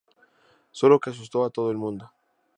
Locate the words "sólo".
0.71-0.99